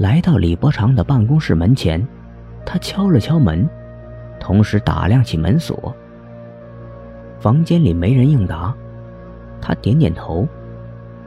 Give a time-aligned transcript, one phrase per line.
[0.00, 2.02] 来到李伯常的办公室门前，
[2.64, 3.68] 他敲了敲门，
[4.40, 5.94] 同时打量起门锁。
[7.38, 8.74] 房间里没人应答，
[9.60, 10.48] 他点点头，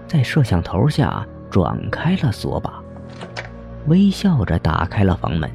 [0.07, 2.81] 在摄像头下转开了锁把，
[3.86, 5.47] 微笑着打开了房门。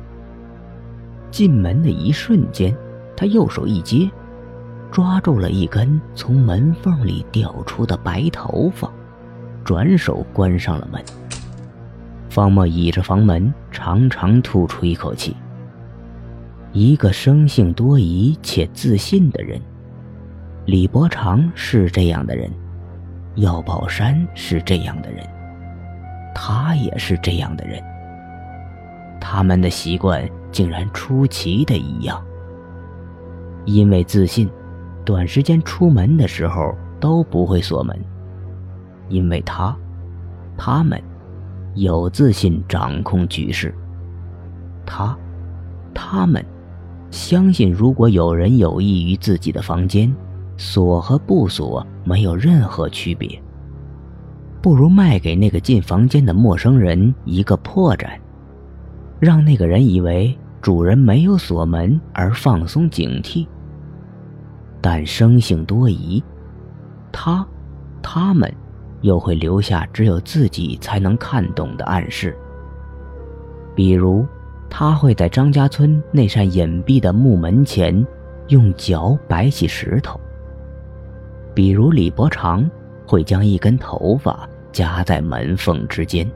[1.32, 2.72] 进门的一瞬间，
[3.16, 4.08] 他右手一接，
[4.92, 8.88] 抓住了一根从门缝里掉出的白头发，
[9.64, 11.02] 转手关上了门。
[12.28, 15.36] 方墨倚着房门，长长吐出一口气。
[16.72, 19.60] 一个生性多疑且自信的人，
[20.66, 22.50] 李伯常是这样的人，
[23.36, 25.26] 药宝山是这样的人，
[26.34, 27.82] 他也是这样的人。
[29.20, 30.28] 他们的习惯。
[30.50, 32.24] 竟然出奇的一样。
[33.66, 34.48] 因为自信，
[35.04, 37.94] 短时间出门的时候都不会锁门。
[39.10, 39.76] 因为他，
[40.56, 40.98] 他们，
[41.80, 43.74] 有自信掌控局势。
[44.84, 45.16] 他，
[45.94, 46.44] 他们，
[47.10, 50.14] 相信如果有人有意于自己的房间，
[50.56, 53.40] 锁和不锁没有任何区别。
[54.60, 58.08] 不如卖给那个进房间的陌生人一个破绽。
[59.20, 63.46] 让那个人以为主人没有锁门而放松警惕，
[64.80, 66.22] 但生性多疑，
[67.10, 67.46] 他、
[68.00, 68.52] 他们
[69.00, 72.36] 又会留下只有自己才能看懂的暗示。
[73.74, 74.26] 比如，
[74.68, 78.06] 他会在张家村那扇隐蔽的木门前
[78.48, 80.18] 用脚摆起石头；
[81.54, 82.68] 比如，李伯常
[83.06, 86.28] 会将一根头发夹在门缝之间。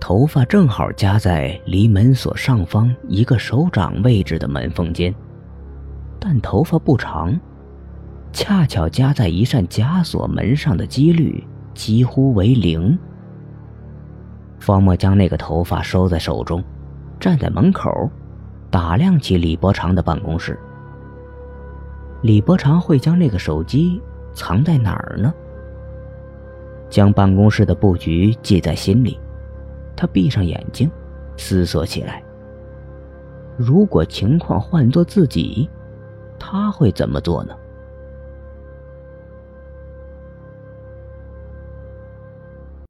[0.00, 5.14] 头发正好夹在离门锁上方一个手掌位置的门缝间，
[6.20, 7.38] 但头发不长，
[8.34, 12.98] 恰巧夹在一扇枷锁门上的几率几乎为零。
[14.58, 16.62] 方墨将那个头发收在手中，
[17.20, 18.10] 站在门口，
[18.72, 20.58] 打量起李伯长的办公室。
[22.22, 24.02] 李伯长会将那个手机
[24.34, 25.32] 藏在哪儿呢？
[26.90, 29.16] 将办公室的布局记在心里。
[29.94, 30.90] 他闭上眼睛，
[31.36, 32.20] 思索起来。
[33.56, 35.70] 如果情况换做自己，
[36.36, 37.54] 他会怎么做呢？